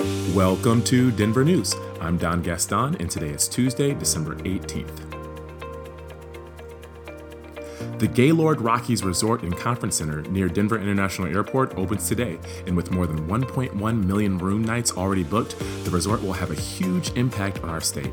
[0.00, 1.74] Welcome to Denver News.
[2.00, 4.90] I'm Don Gaston, and today is Tuesday, December 18th.
[7.98, 12.90] The Gaylord Rockies Resort and Conference Center near Denver International Airport opens today, and with
[12.90, 17.62] more than 1.1 million room nights already booked, the resort will have a huge impact
[17.62, 18.12] on our state.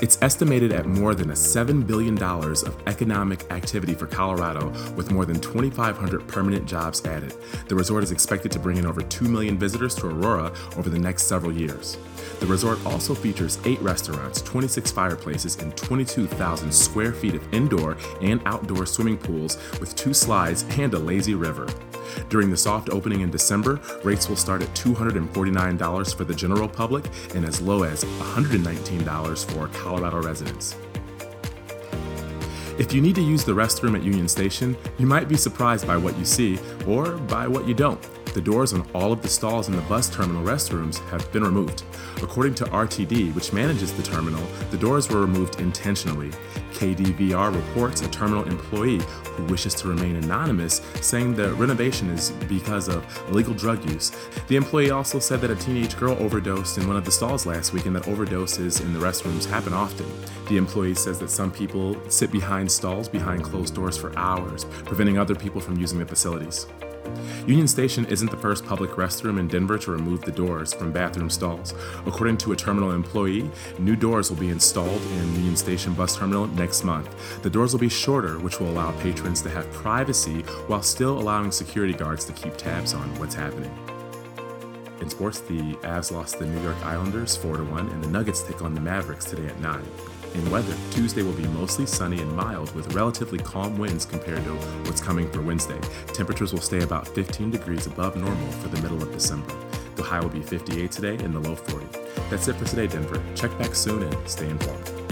[0.00, 5.24] It's estimated at more than a $7 billion of economic activity for Colorado, with more
[5.24, 7.34] than 2,500 permanent jobs added.
[7.68, 10.98] The resort is expected to bring in over 2 million visitors to Aurora over the
[10.98, 11.96] next several years.
[12.40, 18.40] The resort also features eight restaurants, 26 fireplaces, and 22,000 square feet of indoor and
[18.44, 21.66] outdoor swimming pools with two slides and a lazy river.
[22.28, 27.04] During the soft opening in December, rates will start at $249 for the general public
[27.34, 30.76] and as low as $119 for Colorado residents.
[32.76, 35.96] If you need to use the restroom at Union Station, you might be surprised by
[35.96, 38.04] what you see or by what you don't.
[38.34, 41.84] The doors on all of the stalls in the bus terminal restrooms have been removed.
[42.20, 46.30] According to RTD, which manages the terminal, the doors were removed intentionally.
[46.72, 49.00] KDVR reports a terminal employee
[49.36, 54.10] who wishes to remain anonymous, saying the renovation is because of illegal drug use.
[54.48, 57.72] The employee also said that a teenage girl overdosed in one of the stalls last
[57.72, 60.06] week and that overdoses in the restrooms happen often.
[60.48, 65.18] The employee says that some people sit behind stalls behind closed doors for hours, preventing
[65.18, 66.66] other people from using the facilities.
[67.46, 71.28] Union Station isn't the first public restroom in Denver to remove the doors from bathroom
[71.28, 71.74] stalls.
[72.06, 76.46] According to a terminal employee, new doors will be installed in Union Station bus terminal
[76.46, 77.42] next month.
[77.42, 81.50] The doors will be shorter, which will allow patrons to have privacy while still allowing
[81.52, 83.76] security guards to keep tabs on what's happening.
[85.00, 88.62] In sports, the Avs lost the New York Islanders 4 1, and the Nuggets take
[88.62, 89.84] on the Mavericks today at 9.
[90.34, 94.54] In weather, Tuesday will be mostly sunny and mild with relatively calm winds compared to
[94.82, 95.78] what's coming for Wednesday.
[96.08, 99.54] Temperatures will stay about 15 degrees above normal for the middle of December.
[99.94, 101.86] The high will be 58 today and the low 40.
[102.30, 103.22] That's it for today, Denver.
[103.36, 105.03] Check back soon and stay informed.